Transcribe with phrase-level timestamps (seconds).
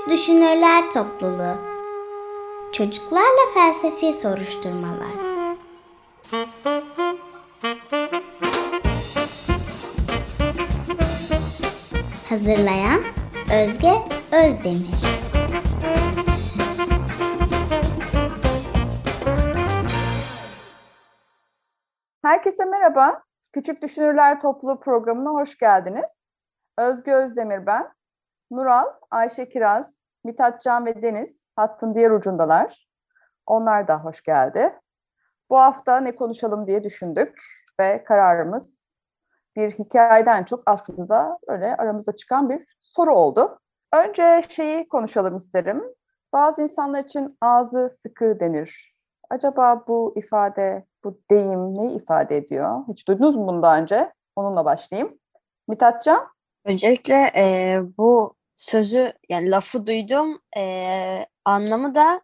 [0.00, 1.56] Küçük Düşünürler Topluluğu
[2.72, 5.10] Çocuklarla Felsefi Soruşturmalar
[12.28, 13.00] Hazırlayan
[13.62, 13.92] Özge
[14.32, 15.00] Özdemir
[22.22, 23.22] Herkese merhaba.
[23.52, 26.10] Küçük Düşünürler Topluluğu programına hoş geldiniz.
[26.78, 27.92] Özge Özdemir ben.
[28.50, 32.88] Nural, Ayşe Kiraz, Mithat Can ve Deniz hattın diğer ucundalar.
[33.46, 34.72] Onlar da hoş geldi.
[35.50, 37.42] Bu hafta ne konuşalım diye düşündük
[37.80, 38.80] ve kararımız
[39.56, 43.58] bir hikayeden çok aslında öyle aramızda çıkan bir soru oldu.
[43.92, 45.84] Önce şeyi konuşalım isterim.
[46.32, 48.94] Bazı insanlar için ağzı sıkı denir.
[49.30, 52.84] Acaba bu ifade, bu deyim ne ifade ediyor?
[52.88, 54.12] Hiç duydunuz mu bunu daha önce?
[54.36, 55.18] Onunla başlayayım.
[55.68, 56.26] Mithatcan?
[56.64, 60.42] Öncelikle e, bu sözü yani lafı duydum.
[60.56, 62.22] E, anlamı da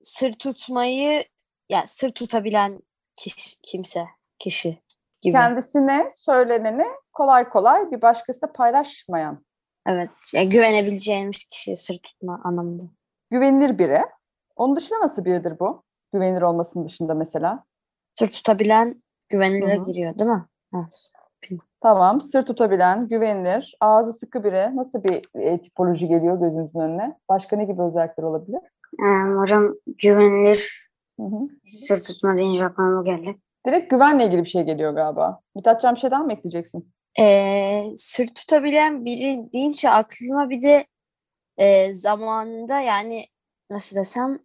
[0.00, 1.24] sır tutmayı
[1.68, 2.80] yani sır tutabilen
[3.16, 4.06] kişi, kimse,
[4.38, 4.82] kişi
[5.20, 5.32] gibi.
[5.32, 9.44] Kendisine söyleneni kolay kolay bir başkasına paylaşmayan.
[9.86, 10.10] Evet.
[10.34, 12.82] Yani güvenebileceğimiz kişi sır tutma anlamında.
[13.30, 14.00] Güvenilir biri.
[14.56, 15.82] Onun dışında nasıl biridir bu?
[16.12, 17.64] Güvenilir olmasının dışında mesela.
[18.10, 19.84] Sır tutabilen güvenilire Hı hı.
[19.84, 20.44] giriyor değil mi?
[20.74, 21.08] Evet.
[21.82, 22.20] Tamam.
[22.20, 24.76] Sır tutabilen, güvenilir, ağzı sıkı biri.
[24.76, 27.16] Nasıl bir e, tipoloji geliyor gözünüzün önüne?
[27.28, 28.60] Başka ne gibi özellikler olabilir?
[29.00, 30.88] Ee, hocam güvenilir
[31.20, 31.48] Hı hı.
[31.66, 33.36] sır tutma deyince aklıma bu geldi.
[33.66, 35.40] Direkt güvenle ilgili bir şey geliyor galiba.
[35.54, 36.92] Mithatcan bir şey daha mı ekleyeceksin?
[37.18, 40.86] E, sır tutabilen biri deyince aklıma bir de
[41.56, 43.26] e, zamanında yani
[43.70, 44.38] nasıl desem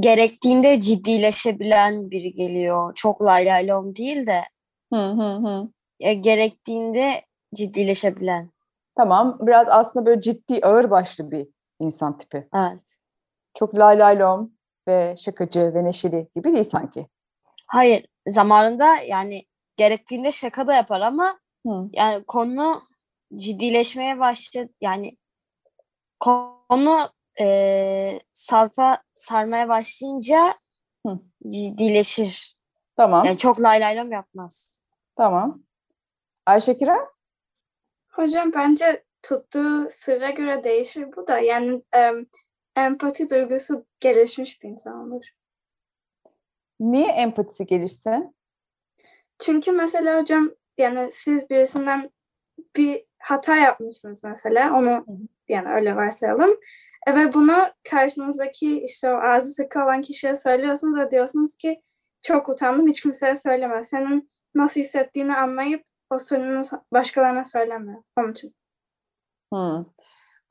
[0.00, 2.92] gerektiğinde ciddileşebilen biri geliyor.
[2.94, 4.40] Çok lay lay lom değil de
[4.92, 5.68] Hı hı hı.
[6.00, 8.50] E, gerektiğinde ciddileşebilen.
[8.96, 9.38] Tamam.
[9.40, 11.48] Biraz aslında böyle ciddi, ağır başlı bir
[11.78, 12.48] insan tipi.
[12.54, 12.96] Evet.
[13.54, 14.52] Çok lay lay lom
[14.88, 17.06] ve şakacı ve neşeli gibi değil sanki.
[17.66, 19.44] Hayır, zamanında yani
[19.76, 21.88] gerektiğinde şaka da yapar ama Hı.
[21.92, 22.82] yani konu
[23.36, 24.72] ciddileşmeye başladı.
[24.80, 25.16] Yani
[26.20, 26.98] konu
[27.40, 30.54] e, sarpa sarmaya başlayınca
[31.06, 31.18] Hı.
[31.48, 32.56] ciddileşir.
[32.96, 33.24] Tamam.
[33.24, 34.78] Yani çok lay lay lom yapmaz.
[35.16, 35.62] Tamam.
[36.46, 37.18] Ayşe Kiraz?
[38.08, 41.38] Hocam bence tuttuğu sıra göre değişir bu da.
[41.38, 42.26] Yani em,
[42.76, 45.24] empati duygusu gelişmiş bir insan olur.
[46.80, 48.36] Niye empatisi gelişsin?
[49.38, 52.10] Çünkü mesela hocam yani siz birisinden
[52.76, 54.78] bir hata yapmışsınız mesela.
[54.78, 55.06] Onu
[55.48, 56.50] yani öyle varsayalım.
[57.06, 57.56] E, ve bunu
[57.90, 61.82] karşınızdaki işte o ağzı sıkı olan kişiye söylüyorsunuz ve diyorsunuz ki
[62.22, 63.82] çok utandım hiç kimseye söyleme.
[63.82, 66.62] Senin nasıl hissettiğini anlayıp o sorununu
[66.92, 68.02] başkalarına söyleme.
[68.18, 68.54] Onun için.
[69.54, 69.86] Hı.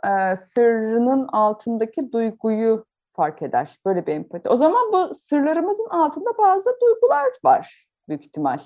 [0.06, 3.80] Ee, sırrının altındaki duyguyu fark eder.
[3.86, 4.50] Böyle bir empati.
[4.50, 8.60] O zaman bu sırlarımızın altında bazı duygular var büyük ihtimal.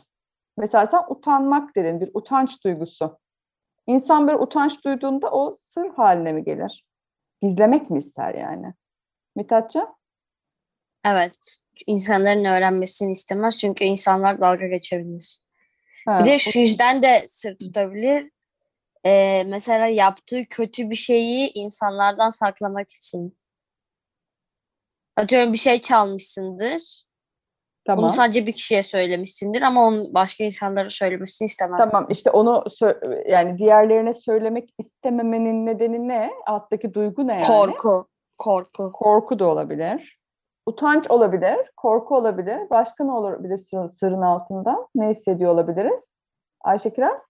[0.57, 3.19] Mesela sen utanmak dedin, bir utanç duygusu.
[3.88, 6.85] İnsan böyle utanç duyduğunda o sır haline mi gelir?
[7.41, 8.73] Gizlemek mi ister yani?
[9.35, 9.95] Mithatcan?
[11.06, 11.57] Evet.
[11.88, 15.49] insanların öğrenmesini istemez çünkü insanlar dalga geçebilir.
[16.06, 18.32] Ha, Bir de şu yüzden de sır tutabilir.
[19.06, 23.38] E, mesela yaptığı kötü bir şeyi insanlardan saklamak için.
[25.16, 27.06] Atıyorum bir şey çalmışsındır.
[27.86, 28.04] tamam.
[28.04, 31.92] Bunu sadece bir kişiye söylemişsindir ama onun başka insanlara söylemesini istemezsin.
[31.92, 32.64] Tamam işte onu
[33.28, 36.31] yani diğerlerine söylemek istememenin nedeni ne?
[36.48, 37.44] Alttaki duygu ne yani?
[37.48, 38.08] Korku.
[38.38, 38.92] Korku.
[38.92, 40.19] Korku da olabilir.
[40.69, 42.69] Utanç olabilir, korku olabilir.
[42.69, 44.88] Başka ne olabilir sırrın, sırrın altında?
[44.96, 46.09] Ne hissediyor olabiliriz?
[46.62, 47.22] Ayşe Kiraz?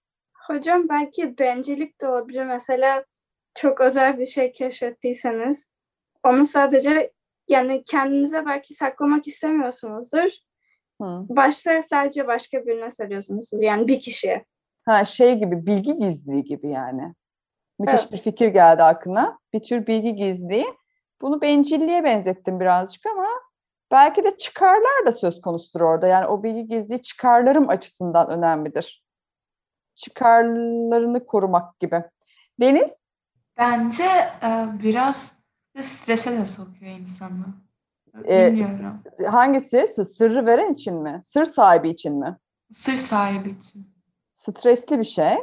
[0.48, 2.46] Hocam belki bencillik de olabilir.
[2.46, 3.06] Mesela
[3.56, 5.72] çok özel bir şey keşfettiyseniz
[6.24, 7.12] onu sadece
[7.50, 10.30] yani kendinize belki saklamak istemiyorsunuzdur.
[11.02, 11.26] Hı.
[11.30, 13.62] Başta sadece başka birine söylüyorsunuzdur.
[13.62, 14.46] Yani bir kişiye.
[14.86, 17.14] Ha şey gibi bilgi gizliliği gibi yani.
[17.80, 18.12] Müthiş Evet.
[18.12, 19.40] bir fikir geldi aklına.
[19.54, 20.66] Bir tür bilgi gizliliği.
[21.22, 23.28] Bunu bencilliğe benzettim birazcık ama
[23.92, 26.08] belki de çıkarlar da söz konusudur orada.
[26.08, 29.04] Yani o bilgi gizliliği çıkarlarım açısından önemlidir.
[29.96, 32.04] Çıkarlarını korumak gibi.
[32.60, 32.92] Deniz?
[33.58, 34.04] Bence
[34.44, 35.34] e, biraz
[35.82, 37.46] strese de sokuyor insanı.
[38.28, 39.04] E, Bilmiyorum.
[39.32, 39.88] Hangisi?
[39.88, 41.22] Sı- Sırrı veren için mi?
[41.26, 42.38] Sır sahibi için mi?
[42.72, 43.96] Sır sahibi için.
[44.34, 45.38] Stresli bir şey.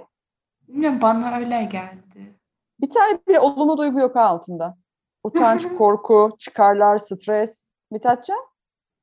[0.69, 2.39] Bilmiyorum bana öyle geldi.
[2.81, 4.77] Bir tane bile olumlu duygu yok altında.
[5.27, 7.71] Utanç, korku, çıkarlar, stres.
[7.91, 8.47] Mithatcan?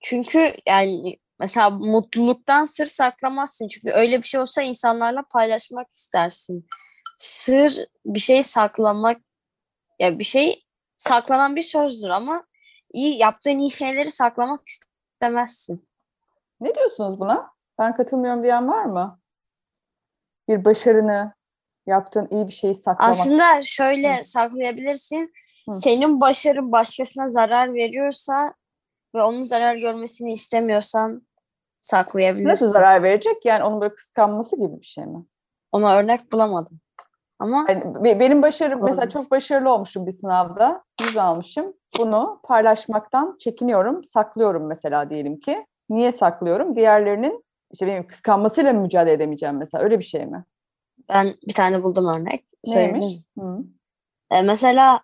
[0.02, 3.68] Çünkü yani mesela mutluluktan sır saklamazsın.
[3.68, 6.68] Çünkü öyle bir şey olsa insanlarla paylaşmak istersin.
[7.18, 9.22] Sır bir şey saklamak
[10.00, 10.64] ya bir şey
[10.98, 12.46] saklanan bir sözdür ama
[12.94, 15.88] iyi yaptığın iyi şeyleri saklamak istemezsin.
[16.60, 17.52] Ne diyorsunuz buna?
[17.80, 19.20] Ben katılmıyorum diyen var mı?
[20.48, 21.34] Bir başarını,
[21.86, 23.12] yaptığın iyi bir şeyi saklamak.
[23.12, 25.34] Aslında şöyle saklayabilirsin.
[25.70, 25.76] Hı.
[25.76, 28.54] Senin başarın başkasına zarar veriyorsa
[29.16, 31.28] ve onun zarar görmesini istemiyorsan
[31.82, 32.50] saklayabilirsin.
[32.50, 33.46] Nasıl zarar verecek?
[33.46, 35.26] Yani onun böyle kıskanması gibi bir şey mi?
[35.72, 36.80] Ona örnek bulamadım.
[37.40, 39.12] Ama Yani be- benim başarım mesela Olabilir.
[39.14, 40.84] çok başarılı olmuşum bir sınavda.
[41.02, 41.74] Yüz almışım.
[42.00, 45.66] Bunu paylaşmaktan çekiniyorum, saklıyorum mesela diyelim ki.
[45.90, 46.76] Niye saklıyorum?
[46.76, 49.84] Diğerlerinin işte benim kıskanmasıyla mı mücadele edemeyeceğim mesela?
[49.84, 50.44] Öyle bir şey mi?
[51.10, 52.46] ben bir tane buldum örnek.
[52.66, 53.00] Söyleyeyim.
[53.00, 53.18] Neymiş?
[53.40, 53.58] Hı.
[54.32, 55.00] E, mesela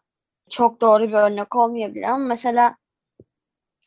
[0.49, 2.75] çok doğru bir örnek olmayabilir ama mesela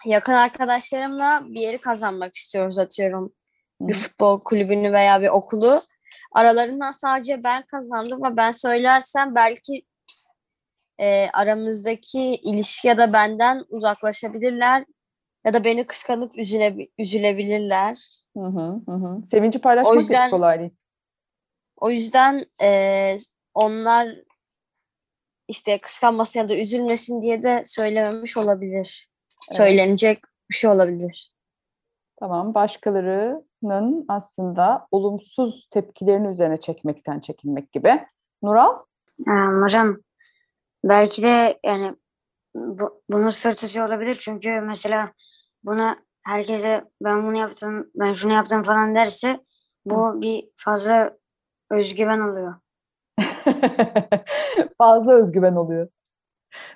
[0.04, 3.32] yakın arkadaşlarımla bir yeri kazanmak istiyoruz atıyorum.
[3.80, 5.82] Bir futbol kulübünü veya bir okulu.
[6.32, 9.86] Aralarından sadece ben kazandım ve ben söylersem belki
[10.98, 14.84] e, aramızdaki ilişki ya da benden uzaklaşabilirler
[15.44, 18.20] ya da beni kıskanıp üzüle, üzülebilirler.
[18.36, 19.22] Hı hı, hı.
[19.30, 20.70] Sevinci paylaşmak O hiç yüzden- kolay değil.
[21.76, 23.16] O yüzden e,
[23.54, 24.08] onlar
[25.48, 29.08] işte kıskanmasın ya da üzülmesin diye de söylememiş olabilir.
[29.50, 29.56] Evet.
[29.56, 31.32] Söylenecek bir şey olabilir.
[32.20, 32.54] Tamam.
[32.54, 38.06] Başkalarının aslında olumsuz tepkilerini üzerine çekmekten çekinmek gibi.
[38.42, 38.78] Nural?
[39.28, 39.98] Ee, hocam
[40.84, 41.96] belki de yani
[42.54, 45.12] bu, bunu sır tutuyor olabilir çünkü mesela
[45.64, 49.40] bunu herkese ben bunu yaptım, ben şunu yaptım falan derse
[49.84, 51.16] bu bir fazla
[51.70, 52.54] özgüven oluyor.
[54.78, 55.88] Fazla özgüven oluyor.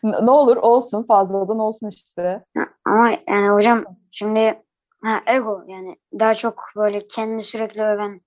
[0.03, 2.45] Ne olur olsun fazladan olsun işte.
[2.85, 4.63] Ama yani hocam şimdi
[5.03, 8.21] ha, ego yani daha çok böyle kendini sürekli öven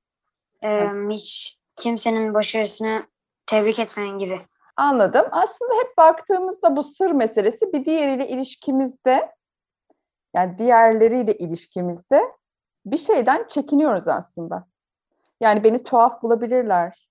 [0.64, 3.04] e, hiç kimsenin başarısını
[3.46, 4.42] tebrik etmeyen gibi.
[4.78, 5.26] Anladım.
[5.32, 9.32] Aslında hep baktığımızda bu sır meselesi bir diğeriyle ilişkimizde
[10.36, 12.22] yani diğerleriyle ilişkimizde
[12.86, 14.68] bir şeyden çekiniyoruz aslında.
[15.40, 17.09] Yani beni tuhaf bulabilirler.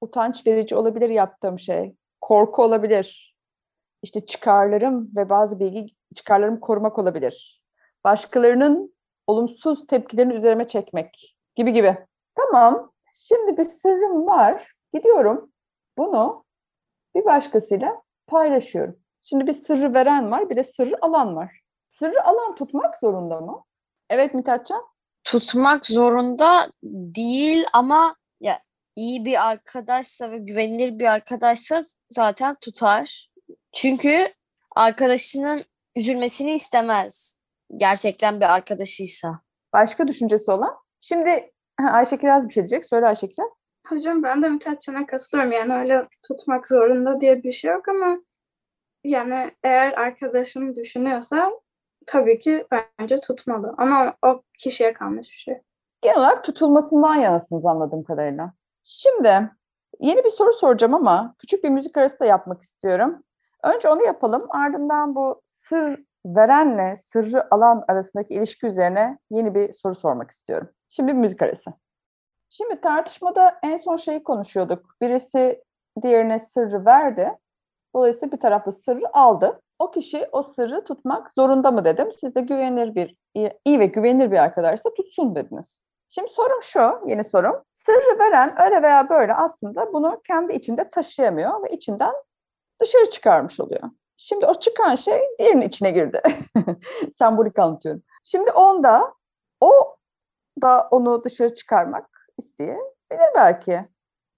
[0.00, 1.94] Utanç verici olabilir yaptığım şey.
[2.20, 3.34] Korku olabilir.
[4.02, 7.62] İşte çıkarlarım ve bazı bilgi çıkarlarımı korumak olabilir.
[8.04, 8.94] Başkalarının
[9.26, 11.98] olumsuz tepkilerini üzerime çekmek gibi gibi.
[12.34, 12.92] Tamam.
[13.14, 14.72] Şimdi bir sırrım var.
[14.92, 15.52] Gidiyorum.
[15.98, 16.44] Bunu
[17.14, 18.96] bir başkasıyla paylaşıyorum.
[19.20, 21.60] Şimdi bir sırrı veren var, bir de sırrı alan var.
[21.88, 23.64] Sırrı alan tutmak zorunda mı?
[24.10, 24.84] Evet Mithatcan.
[25.24, 28.58] Tutmak zorunda değil ama ya
[28.98, 31.80] iyi bir arkadaşsa ve güvenilir bir arkadaşsa
[32.10, 33.30] zaten tutar.
[33.72, 34.26] Çünkü
[34.76, 35.64] arkadaşının
[35.96, 37.40] üzülmesini istemez.
[37.76, 39.40] Gerçekten bir arkadaşıysa.
[39.72, 40.76] Başka düşüncesi olan.
[41.00, 41.52] Şimdi
[41.92, 42.86] Ayşe Kiraz bir şey diyecek.
[42.86, 43.52] Söyle Ayşe Kiraz.
[43.86, 45.52] Hocam ben de Mithatcan'a katılıyorum.
[45.52, 48.18] Yani öyle tutmak zorunda diye bir şey yok ama
[49.04, 51.50] yani eğer arkadaşım düşünüyorsa
[52.06, 53.74] tabii ki bence tutmalı.
[53.78, 55.54] Ama o kişiye kalmış bir şey.
[56.02, 58.52] Genel olarak tutulmasından yanasınız anladığım kadarıyla.
[58.90, 59.50] Şimdi
[60.00, 63.22] yeni bir soru soracağım ama küçük bir müzik arası da yapmak istiyorum.
[63.64, 64.46] Önce onu yapalım.
[64.50, 70.68] Ardından bu sır verenle sırrı alan arasındaki ilişki üzerine yeni bir soru sormak istiyorum.
[70.88, 71.72] Şimdi bir müzik arası.
[72.50, 74.86] Şimdi tartışmada en son şeyi konuşuyorduk.
[75.00, 75.64] Birisi
[76.02, 77.32] diğerine sırrı verdi.
[77.94, 79.60] Dolayısıyla bir tarafta sırrı aldı.
[79.78, 82.12] O kişi o sırrı tutmak zorunda mı dedim.
[82.12, 83.16] Siz de güvenilir bir,
[83.64, 85.82] iyi, ve güvenilir bir arkadaşsa tutsun dediniz.
[86.08, 87.62] Şimdi sorum şu, yeni sorum.
[87.88, 92.12] Sırrı veren öyle veya böyle aslında bunu kendi içinde taşıyamıyor ve içinden
[92.80, 93.82] dışarı çıkarmış oluyor.
[94.16, 96.22] Şimdi o çıkan şey diğerinin içine girdi.
[97.18, 98.02] Sembolik anlatıyorum.
[98.24, 99.14] Şimdi onda
[99.60, 99.96] o
[100.62, 102.06] da onu dışarı çıkarmak
[102.38, 103.88] isteyebilir belki.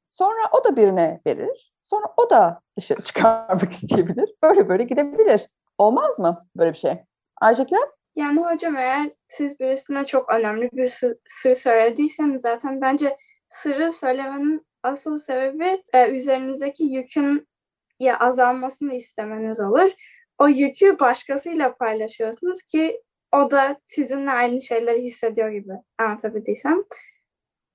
[0.09, 1.75] Sonra o da birine verir.
[1.83, 4.35] Sonra o da dışarı çıkarmak isteyebilir.
[4.43, 5.49] Böyle böyle gidebilir.
[5.79, 7.05] Olmaz mı böyle bir şey?
[7.41, 7.91] Ayşe Kiraz?
[8.15, 13.17] Yani hocam eğer siz birisine çok önemli bir sır, sır söylediyseniz zaten bence
[13.51, 17.49] sırrı söylemenin asıl sebebi e, üzerinizdeki yükün
[17.99, 19.91] ya azalmasını istemeniz olur.
[20.39, 23.03] O yükü başkasıyla paylaşıyorsunuz ki
[23.33, 26.79] o da sizinle aynı şeyleri hissediyor gibi anlatabildiysem.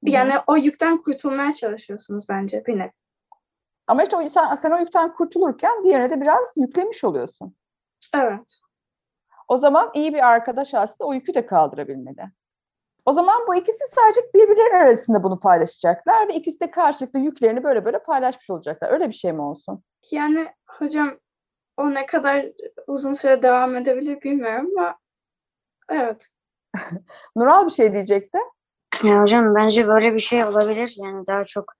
[0.03, 2.91] Yani o yükten kurtulmaya çalışıyorsunuz bence bir nevi.
[3.87, 7.55] Ama işte o, sen, sen o yükten kurtulurken diğerine de biraz yüklemiş oluyorsun.
[8.13, 8.59] Evet.
[9.47, 12.31] O zaman iyi bir arkadaş aslında o yükü de kaldırabilmeli.
[13.05, 17.85] O zaman bu ikisi sadece birbirleri arasında bunu paylaşacaklar ve ikisi de karşılıklı yüklerini böyle
[17.85, 18.91] böyle paylaşmış olacaklar.
[18.91, 19.83] Öyle bir şey mi olsun?
[20.11, 21.11] Yani hocam
[21.77, 22.45] o ne kadar
[22.87, 24.97] uzun süre devam edebilir bilmiyorum ama
[25.89, 26.27] evet.
[27.35, 28.37] Nural bir şey diyecekti.
[29.03, 30.95] Ya hocam bence böyle bir şey olabilir.
[30.97, 31.73] Yani daha çok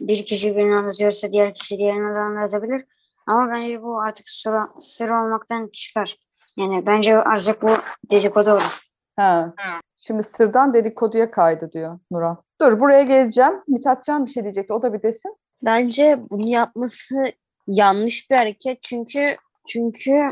[0.00, 2.84] bir kişi birini anlatıyorsa diğer kişi diğerini de anlatabilir.
[3.26, 6.16] Ama bence bu artık sır, sır olmaktan çıkar.
[6.56, 7.70] Yani bence artık bu
[8.10, 8.80] dedikodu olur.
[9.16, 9.52] Ha.
[10.00, 12.36] Şimdi sırdan dedikoduya kaydı diyor Nural.
[12.60, 13.62] Dur buraya geleceğim.
[13.68, 14.72] Mithatcan bir şey diyecekti.
[14.72, 15.36] O da bir desin.
[15.62, 17.32] Bence bunu yapması
[17.66, 19.36] yanlış bir hareket çünkü
[19.68, 20.28] çünkü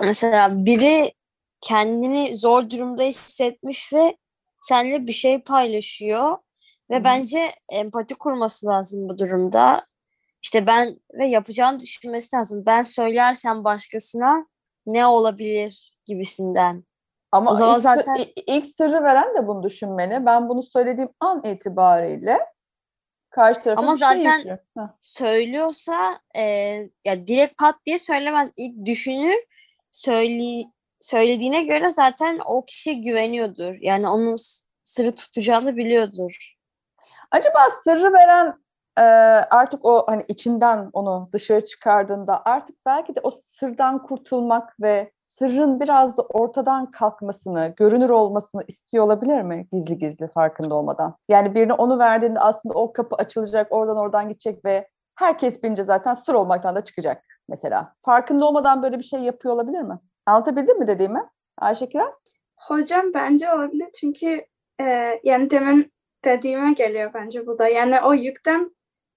[0.00, 1.12] mesela biri
[1.60, 4.16] kendini zor durumda hissetmiş ve
[4.60, 6.36] seninle bir şey paylaşıyor
[6.90, 7.04] ve hı.
[7.04, 9.86] bence empati kurması lazım bu durumda.
[10.42, 12.62] İşte ben ve yapacağını düşünmesi lazım.
[12.66, 14.46] Ben söylersem başkasına
[14.86, 16.84] ne olabilir gibisinden.
[17.32, 20.26] Ama O zaman ilk, zaten- ilk sırrı veren de bunu düşünmeli.
[20.26, 22.38] Ben bunu söylediğim an itibariyle
[23.30, 24.58] karşı tarafa Ama şey zaten-
[25.00, 26.42] söylüyorsa e,
[27.04, 28.52] ya direkt pat diye söylemez.
[28.56, 29.44] İlk düşünür
[29.90, 30.64] söyle,
[31.00, 33.74] söylediğine göre zaten o kişiye güveniyordur.
[33.80, 34.36] Yani onun
[34.84, 36.54] sırrı tutacağını biliyordur.
[37.30, 38.54] Acaba sırrı veren
[38.98, 39.02] e,
[39.50, 45.80] artık o hani içinden onu dışarı çıkardığında artık belki de o sırdan kurtulmak ve sırrın
[45.80, 51.16] biraz da ortadan kalkmasını, görünür olmasını istiyor olabilir mi gizli gizli farkında olmadan?
[51.28, 56.14] Yani birine onu verdiğinde aslında o kapı açılacak, oradan oradan gidecek ve herkes bilince zaten
[56.14, 57.94] sır olmaktan da çıkacak mesela.
[58.02, 59.98] Farkında olmadan böyle bir şey yapıyor olabilir mi?
[60.26, 61.22] Anlatabildim mi dediğimi?
[61.58, 62.14] Ayşe Kiraz?
[62.56, 64.46] Hocam bence olabilir çünkü
[64.80, 65.92] e, yani demin
[66.24, 67.68] dediğime geliyor bence bu da.
[67.68, 68.70] Yani o yükten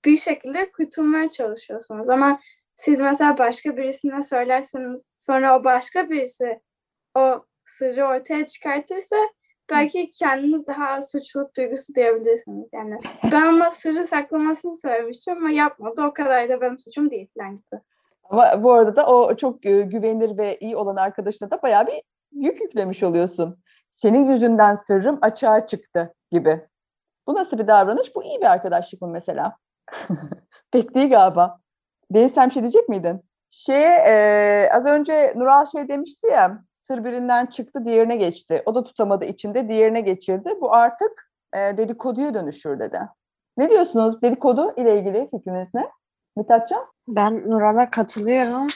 [0.05, 2.39] bir şekilde kurtulmaya çalışıyorsunuz ama
[2.75, 6.59] siz mesela başka birisine söylerseniz sonra o başka birisi
[7.15, 9.15] o sırrı ortaya çıkartırsa
[9.69, 12.69] belki kendiniz daha az suçluluk duygusu duyabilirsiniz.
[12.73, 12.99] Yani
[13.31, 16.03] ben ona sırrı saklamasını söylemiştim ama yapmadı.
[16.03, 17.81] O kadar da benim suçum değil falan gibi.
[18.29, 22.01] Ama bu arada da o çok e, güvenilir ve iyi olan arkadaşına da bayağı bir
[22.31, 23.57] yük yüklemiş oluyorsun.
[23.91, 26.67] Senin yüzünden sırrım açığa çıktı gibi.
[27.27, 28.15] Bu nasıl bir davranış?
[28.15, 29.57] Bu iyi bir arkadaşlık mı mesela?
[30.71, 31.59] Pek değil galiba.
[32.11, 33.21] Deniz sen bir şey diyecek miydin?
[33.49, 38.63] Şey, e, az önce Nural şey demişti ya, sır birinden çıktı diğerine geçti.
[38.65, 40.49] O da tutamadı içinde, diğerine geçirdi.
[40.61, 42.99] Bu artık e, dedikoduya dönüşür dedi.
[43.57, 45.89] Ne diyorsunuz dedikodu ile ilgili fikriniz ne?
[46.37, 46.85] Mithatcan?
[47.07, 48.67] Ben Nurhan'a katılıyorum.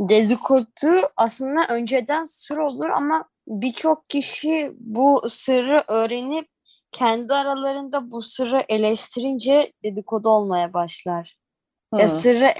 [0.00, 6.48] Dedikodu aslında önceden sır olur ama birçok kişi bu sırrı öğrenip
[6.92, 11.38] kendi aralarında bu sırrı eleştirince dedikodu olmaya başlar.
[11.98, 12.08] Ya Hı.
[12.08, 12.54] sırrı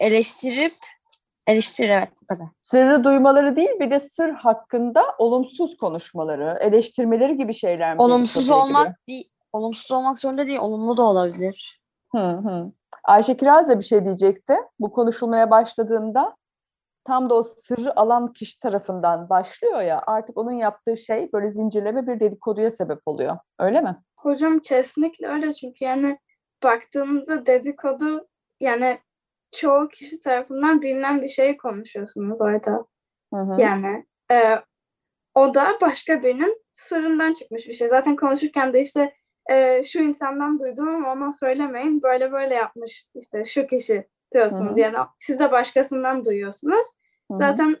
[0.00, 0.76] eleştirip
[1.46, 2.46] eleştir evet bu kadar.
[2.62, 8.02] Sırrı duymaları değil bir de sır hakkında olumsuz konuşmaları, eleştirmeleri gibi şeyler mi?
[8.02, 11.80] Olumsuz olmak değil, olumsuz olmak zorunda değil, olumlu da olabilir.
[12.12, 12.72] Hı hı.
[13.04, 14.54] Ayşe Kiraz da bir şey diyecekti.
[14.80, 16.36] Bu konuşulmaya başladığında
[17.04, 22.06] tam da o sırrı alan kişi tarafından başlıyor ya artık onun yaptığı şey böyle zincirleme
[22.06, 23.38] bir dedikoduya sebep oluyor.
[23.58, 23.96] Öyle mi?
[24.16, 26.18] Hocam kesinlikle öyle çünkü yani
[26.64, 28.26] baktığınızda dedikodu
[28.60, 28.98] yani
[29.56, 32.86] çoğu kişi tarafından bilinen bir şey konuşuyorsunuz orada.
[33.34, 33.60] Hı hı.
[33.60, 34.56] Yani e,
[35.34, 37.88] o da başka birinin sırrından çıkmış bir şey.
[37.88, 39.14] Zaten konuşurken de işte
[39.50, 44.70] e, şu insandan duydum ama ona söylemeyin böyle böyle yapmış işte şu kişi diyorsunuz.
[44.70, 44.80] Hı hı.
[44.80, 46.86] Yani siz de başkasından duyuyorsunuz.
[47.30, 47.36] Hı hı.
[47.36, 47.76] Zaten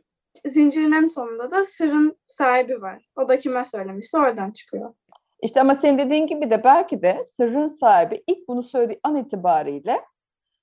[0.46, 3.08] zincirin en sonunda da sırrın sahibi var.
[3.16, 4.94] O da kime söylemişse oradan çıkıyor.
[5.42, 10.00] İşte ama senin dediğin gibi de belki de sırrın sahibi ilk bunu söylediği an itibariyle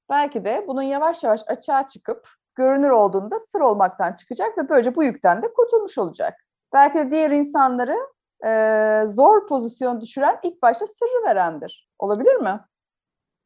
[0.10, 5.04] belki de bunun yavaş yavaş açığa çıkıp görünür olduğunda sır olmaktan çıkacak ve böylece bu
[5.04, 6.34] yükten de kurtulmuş olacak.
[6.74, 7.98] Belki de diğer insanları
[8.44, 11.90] eee, zor pozisyon düşüren ilk başta sırrı verendir.
[12.00, 12.60] Olabilir mi?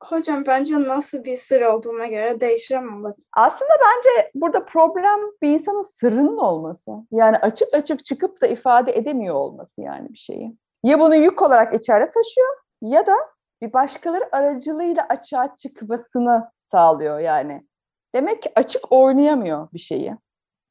[0.03, 3.15] Hocam bence nasıl bir sır olduğuna göre değişir ama.
[3.37, 6.91] Aslında bence burada problem bir insanın sırrının olması.
[7.11, 10.57] Yani açık açık çıkıp da ifade edemiyor olması yani bir şeyi.
[10.83, 13.13] Ya bunu yük olarak içeride taşıyor ya da
[13.61, 17.67] bir başkaları aracılığıyla açığa çıkmasını sağlıyor yani.
[18.15, 20.15] Demek ki açık oynayamıyor bir şeyi.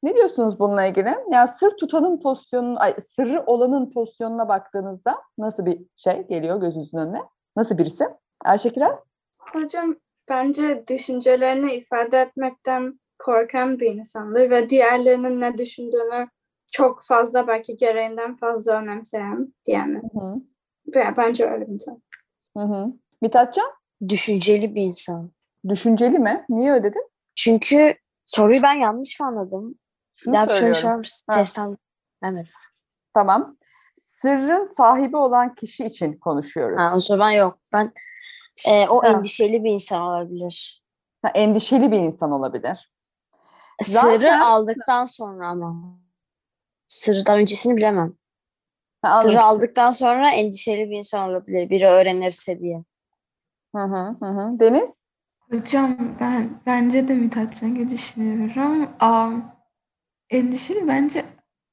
[0.03, 1.15] Ne diyorsunuz bununla ilgili?
[1.31, 7.21] Yani sır tutanın pozisyonun, ay, sırrı olanın pozisyonuna baktığınızda nasıl bir şey geliyor gözünüzün önüne?
[7.55, 8.07] Nasıl birisi?
[8.45, 8.99] Ayşe Kiraz?
[9.39, 9.95] Hocam
[10.29, 16.27] bence düşüncelerini ifade etmekten korkan bir insandır ve diğerlerinin ne düşündüğünü
[16.71, 20.01] çok fazla belki gereğinden fazla önemseyen yani.
[20.13, 20.35] Hı hı.
[21.17, 22.01] Bence öyle bir insan.
[22.57, 22.87] Hı hı.
[23.21, 23.71] Mithatcan?
[24.09, 25.31] Düşünceli bir insan.
[25.69, 26.45] Düşünceli mi?
[26.49, 27.09] Niye öyle dedin?
[27.35, 27.95] Çünkü
[28.25, 29.75] soruyu ben yanlış mı anladım?
[30.15, 31.25] Şunu Daha bir soru sorar mısın?
[31.29, 31.37] Ha.
[31.37, 31.77] Testten.
[32.23, 32.47] Evet.
[33.13, 33.57] Tamam.
[33.97, 36.79] Sırrın sahibi olan kişi için konuşuyoruz.
[36.79, 37.59] Ha, o zaman yok.
[37.73, 37.93] Ben
[38.67, 39.07] e, o Ha.
[39.07, 40.83] endişeli bir insan olabilir.
[41.21, 42.91] Ha, endişeli bir insan olabilir.
[43.83, 45.99] Zaten- Sırrı aldıktan sonra ama.
[46.87, 48.13] Sırrıdan öncesini bilemem.
[49.13, 51.69] Sırrı aldıktan sonra endişeli bir insan olabilir.
[51.69, 52.83] Biri öğrenirse diye.
[53.75, 54.59] Hı hı, hı hı.
[54.59, 54.89] Deniz?
[55.51, 58.89] Hocam ben bence de Mithatcan gibi düşünüyorum.
[58.99, 59.55] Am,
[60.29, 61.25] endişeli bence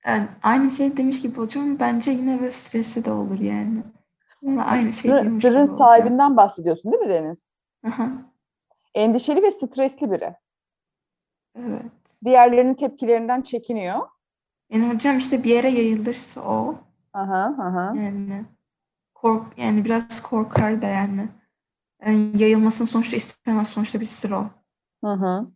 [0.07, 3.83] yani aynı şey demiş gibi ama bence yine böyle stresli de olur yani.
[4.67, 5.79] Aynı şey Sır- diyormuş sırrın gibi olacağım.
[5.79, 7.53] sahibinden bahsediyorsun değil mi Deniz?
[7.87, 8.09] Aha,
[8.95, 10.35] Endişeli ve stresli biri.
[11.59, 11.93] evet.
[12.25, 14.01] Diğerlerinin tepkilerinden çekiniyor.
[14.71, 16.75] Yani hocam işte bir yere yayılırsa o
[17.15, 17.93] Aha, aha.
[17.97, 18.45] yani
[19.15, 21.29] kork yani biraz korkar da yani.
[22.07, 23.69] Yani yayılmasını sonuçta istemez.
[23.69, 24.45] Sonuçta bir sır o.
[25.05, 25.47] Hı hı.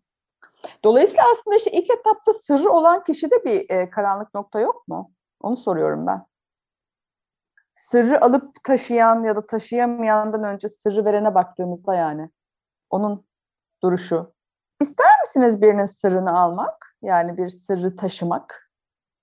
[0.85, 5.13] Dolayısıyla aslında işte ilk etapta sırrı olan kişide bir e, karanlık nokta yok mu?
[5.41, 6.27] Onu soruyorum ben.
[7.77, 12.31] Sırrı alıp taşıyan ya da taşıyamayandan önce sırrı verene baktığımızda yani
[12.91, 13.27] onun
[13.83, 14.33] duruşu.
[14.81, 16.97] İster misiniz birinin sırrını almak?
[17.03, 18.71] Yani bir sırrı taşımak.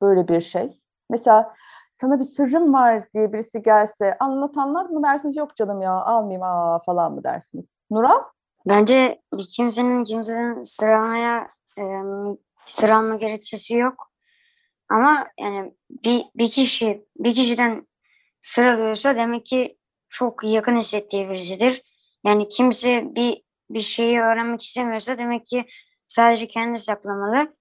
[0.01, 0.81] Böyle bir şey.
[1.09, 1.55] Mesela
[1.95, 5.35] sana bir sırrım var diye birisi gelse anlat anlat mı dersiniz?
[5.35, 7.81] Yok canım ya almayayım aa falan mı dersiniz?
[7.91, 8.23] Nural?
[8.67, 9.21] Bence
[9.55, 11.47] kimsenin kimseden sıramaya
[11.77, 11.83] e,
[12.65, 14.11] sıra alma gerekçesi yok.
[14.89, 17.87] Ama yani bir, bir kişi bir kişiden
[18.41, 19.77] sıra alıyorsa demek ki
[20.09, 21.83] çok yakın hissettiği birisidir.
[22.25, 25.65] Yani kimse bir bir şeyi öğrenmek istemiyorsa demek ki
[26.07, 27.55] sadece kendi saklamalı.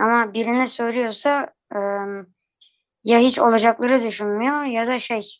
[0.00, 1.78] Ama birine söylüyorsa e,
[3.08, 5.38] ya hiç olacakları düşünmüyor ya da şey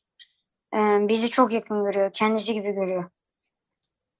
[0.74, 3.10] e, bizi çok yakın görüyor, kendisi gibi görüyor.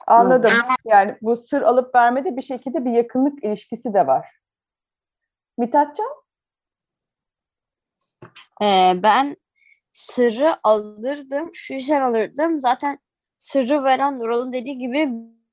[0.07, 0.53] Anladım.
[0.85, 4.27] Yani bu sır alıp vermede bir şekilde bir yakınlık ilişkisi de var.
[5.59, 6.09] Mithatcan?
[8.63, 9.37] Ee, ben
[9.93, 11.51] sırrı alırdım.
[11.53, 12.61] Şu yüzden alırdım.
[12.61, 12.99] Zaten
[13.39, 15.09] sırrı veren Nural'ın dediği gibi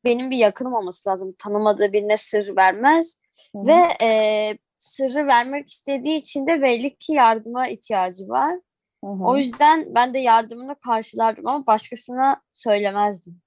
[0.06, 1.36] benim bir yakınım olması lazım.
[1.38, 3.20] Tanımadığı birine sır vermez.
[3.52, 3.68] Hı hı.
[3.68, 8.60] Ve e, sırrı vermek istediği için de belli ki yardıma ihtiyacı var.
[9.04, 9.24] Hı hı.
[9.24, 13.40] O yüzden ben de yardımını karşılardım ama başkasına söylemezdim Hı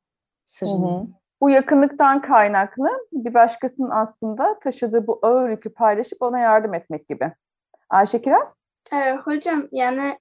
[0.45, 1.01] sırrını.
[1.01, 1.07] hı.
[1.41, 7.33] Bu yakınlıktan kaynaklı bir başkasının aslında taşıdığı bu ağır yükü paylaşıp ona yardım etmek gibi.
[7.91, 8.59] Ayşe Kiraz?
[8.93, 10.19] Ee, hocam yani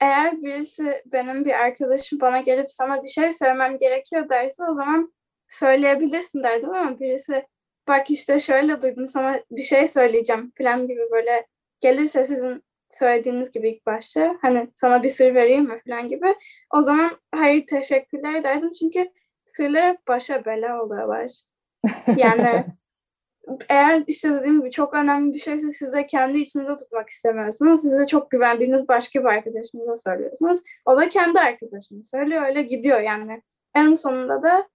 [0.00, 5.12] eğer birisi benim bir arkadaşım bana gelip sana bir şey söylemem gerekiyor derse o zaman
[5.48, 7.46] söyleyebilirsin derdim ama birisi
[7.88, 11.46] bak işte şöyle duydum sana bir şey söyleyeceğim falan gibi böyle
[11.80, 16.34] gelirse sizin söylediğiniz gibi ilk başta hani sana bir sır vereyim mi falan gibi
[16.74, 19.10] o zaman hayır teşekkürler derdim çünkü
[19.44, 21.30] sırlar hep başa bela oluyorlar.
[22.16, 22.64] Yani
[23.68, 27.80] eğer işte dediğim gibi çok önemli bir şeyse size kendi içinizde tutmak istemiyorsunuz.
[27.80, 30.62] Size çok güvendiğiniz başka bir arkadaşınıza söylüyorsunuz.
[30.84, 32.46] O da kendi arkadaşına söylüyor.
[32.46, 33.42] Öyle gidiyor yani.
[33.74, 34.68] En sonunda da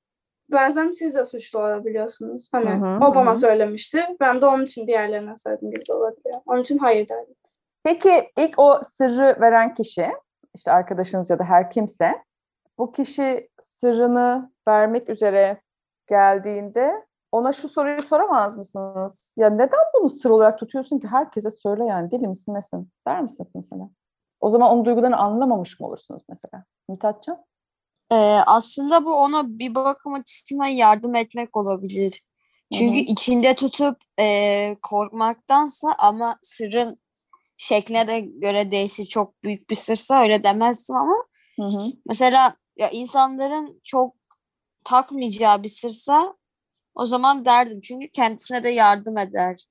[0.53, 2.49] bazen siz de suçlu olabiliyorsunuz.
[2.51, 3.35] Hani Hı hı, o bana hı.
[3.35, 4.05] söylemişti.
[4.19, 6.41] Ben de onun için diğerlerine söyledim gibi de olabiliyor.
[6.45, 7.35] Onun için hayır derdim.
[7.83, 10.07] Peki ilk o sırrı veren kişi,
[10.55, 12.23] işte arkadaşınız ya da her kimse,
[12.77, 15.61] bu kişi sırrını vermek üzere
[16.07, 19.35] geldiğinde ona şu soruyu soramaz mısınız?
[19.37, 23.51] Ya neden bunu sır olarak tutuyorsun ki herkese söyle yani deli misin nesin der misiniz
[23.55, 23.89] mesela?
[24.39, 26.63] O zaman onun duygularını anlamamış mı olursunuz mesela?
[26.89, 27.43] Mithatcan?
[28.11, 32.21] Ee, aslında bu ona bir bakım açısından yardım etmek olabilir.
[32.73, 33.01] Çünkü hı.
[33.01, 36.99] içinde tutup e, korkmaktansa ama sırrın
[37.57, 39.05] şekline de göre değişir.
[39.05, 41.15] Çok büyük bir sırsa öyle demezdim ama
[41.59, 41.79] Hı hı.
[42.05, 44.15] mesela ya insanların çok
[44.83, 46.33] takmayacağı bir sırsa
[46.95, 47.79] o zaman derdim.
[47.79, 49.65] Çünkü kendisine de yardım eder.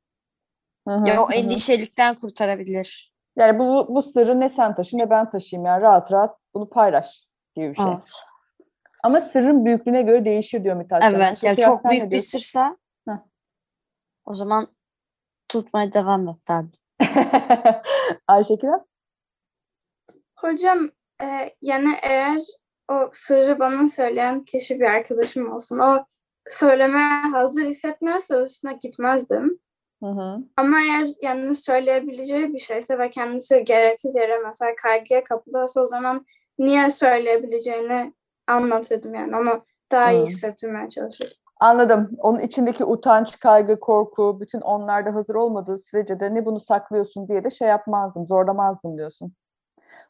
[0.89, 3.13] Hı hı, Ya o endişelikten kurtarabilir.
[3.37, 7.07] Yani bu, bu sırrı ne sen taşı ne ben taşıyayım yani rahat rahat bunu paylaş
[7.55, 7.85] gibi bir şey.
[7.85, 8.13] Evet.
[9.03, 11.15] Ama sırrın büyüklüğüne göre değişir diyor Mithatcan.
[11.15, 11.43] Evet.
[11.43, 12.31] Ya çok ne büyük bir diyorsun?
[12.31, 12.77] sırsa
[13.09, 13.17] Heh.
[14.25, 14.69] o zaman
[15.49, 16.73] tutmaya devam et derdim.
[18.29, 18.81] Ayşe Kiraz?
[20.37, 20.91] Hocam
[21.23, 22.41] e, yani eğer
[22.89, 25.79] o sırrı bana söyleyen kişi bir arkadaşım olsun.
[25.79, 26.05] O
[26.49, 29.59] söylemeye hazır hissetmiyorsa üstüne gitmezdim.
[30.03, 30.39] Hı hı.
[30.57, 36.27] Ama eğer yani söyleyebileceği bir şeyse ve kendisi gereksiz yere mesela kaygıya kapılıyorsa o zaman
[36.63, 38.15] niye söyleyebileceğini
[38.47, 39.37] anlatırdım yani.
[39.37, 40.27] Onu daha iyi Hmm.
[40.27, 41.37] hissettirmeye çalışırdım.
[41.61, 42.11] Anladım.
[42.19, 47.45] Onun içindeki utanç, kaygı, korku, bütün onlarda hazır olmadığı sürece de ne bunu saklıyorsun diye
[47.45, 49.33] de şey yapmazdım, zorlamazdım diyorsun.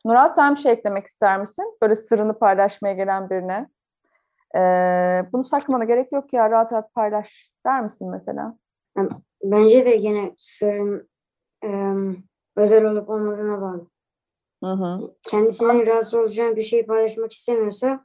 [0.04, 1.78] Nural sen bir şey eklemek ister misin?
[1.82, 3.68] Böyle sırrını paylaşmaya gelen birine.
[4.56, 8.56] Ee, bunu saklamana gerek yok ya, rahat rahat paylaş der misin mesela?
[9.44, 11.08] Bence de gene sırrın
[12.56, 13.86] özel olup olmadığına bağlı.
[14.62, 15.14] Hı hı.
[15.22, 18.04] Kendisinin rahatsız olacağı bir şeyi paylaşmak istemiyorsa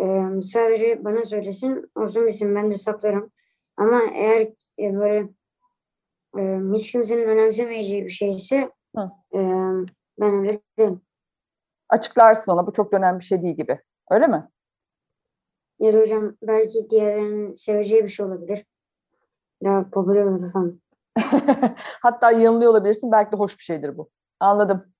[0.00, 3.30] em, sadece bana söylesin, olsun bilsin ben de saklarım.
[3.76, 4.40] Ama eğer
[4.78, 5.28] e, böyle
[6.38, 9.10] em, hiç kimsenin önemsemeyeceği bir şeyse Hı.
[9.32, 9.86] em,
[10.20, 11.00] ben öyle değilim.
[11.88, 13.80] Açıklarsın ona, bu çok önemli bir şey değil gibi.
[14.10, 14.48] Öyle mi?
[15.78, 18.64] Ya da hocam belki diğerlerinin seveceği bir şey olabilir.
[19.64, 20.80] Daha popüler olur falan.
[22.02, 23.12] Hatta yanılıyor olabilirsin.
[23.12, 24.10] Belki de hoş bir şeydir bu.
[24.40, 24.91] Anladım.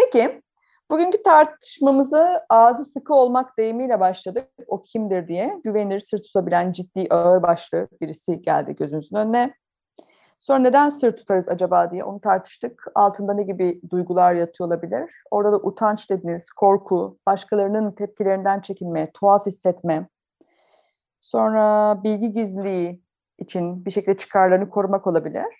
[0.00, 0.42] Peki,
[0.90, 4.48] bugünkü tartışmamızı ağzı sıkı olmak deyimiyle başladık.
[4.66, 5.60] O kimdir diye.
[5.64, 9.54] Güvenilir, sır tutabilen, ciddi, ağırbaşlı birisi geldi gözünüzün önüne.
[10.38, 12.84] Sonra neden sır tutarız acaba diye onu tartıştık.
[12.94, 15.10] Altında ne gibi duygular yatıyor olabilir?
[15.30, 20.08] Orada da utanç dediniz, korku, başkalarının tepkilerinden çekinme, tuhaf hissetme.
[21.20, 23.02] Sonra bilgi gizliliği
[23.38, 25.59] için bir şekilde çıkarlarını korumak olabilir.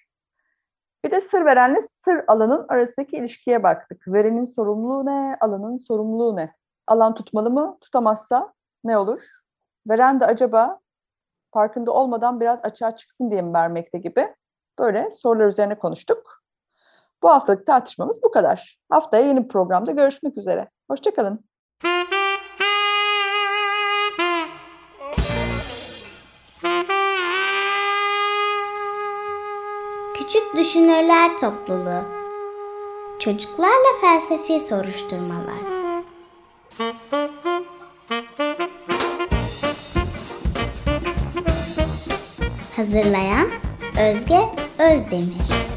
[1.04, 4.08] Bir de sır verenle sır alanın arasındaki ilişkiye baktık.
[4.08, 6.54] Verenin sorumluluğu ne, alanın sorumluluğu ne?
[6.86, 7.78] Alan tutmalı mı?
[7.80, 8.52] Tutamazsa
[8.84, 9.20] ne olur?
[9.88, 10.80] Veren de acaba
[11.52, 14.34] farkında olmadan biraz açığa çıksın diye mi vermekte gibi
[14.78, 16.42] böyle sorular üzerine konuştuk.
[17.22, 18.78] Bu haftalık tartışmamız bu kadar.
[18.88, 20.70] Haftaya yeni programda görüşmek üzere.
[20.90, 21.49] Hoşçakalın.
[30.40, 32.02] Küçük Düşünürler Topluluğu.
[33.18, 35.60] Çocuklarla Felsefi Soruşturmalar.
[42.76, 43.48] Hazırlayan
[44.00, 44.40] Özge
[44.78, 45.69] Özdemir